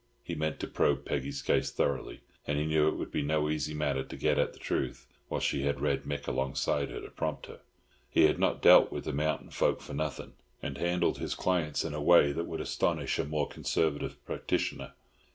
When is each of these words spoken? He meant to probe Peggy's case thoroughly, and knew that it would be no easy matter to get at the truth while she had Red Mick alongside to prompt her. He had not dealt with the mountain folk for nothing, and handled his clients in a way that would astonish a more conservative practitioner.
He 0.23 0.33
meant 0.33 0.59
to 0.61 0.67
probe 0.67 1.05
Peggy's 1.05 1.43
case 1.43 1.69
thoroughly, 1.69 2.21
and 2.47 2.57
knew 2.57 2.85
that 2.85 2.87
it 2.87 2.95
would 2.97 3.11
be 3.11 3.21
no 3.21 3.51
easy 3.51 3.75
matter 3.75 4.03
to 4.03 4.17
get 4.17 4.39
at 4.39 4.51
the 4.53 4.57
truth 4.57 5.05
while 5.27 5.39
she 5.39 5.61
had 5.61 5.79
Red 5.79 6.05
Mick 6.05 6.27
alongside 6.27 6.87
to 6.89 7.01
prompt 7.15 7.45
her. 7.45 7.59
He 8.09 8.23
had 8.25 8.39
not 8.39 8.63
dealt 8.63 8.91
with 8.91 9.03
the 9.03 9.13
mountain 9.13 9.51
folk 9.51 9.79
for 9.79 9.93
nothing, 9.93 10.33
and 10.59 10.79
handled 10.79 11.19
his 11.19 11.35
clients 11.35 11.85
in 11.85 11.93
a 11.93 12.01
way 12.01 12.31
that 12.31 12.47
would 12.47 12.61
astonish 12.61 13.19
a 13.19 13.25
more 13.25 13.47
conservative 13.47 14.17
practitioner. 14.25 14.93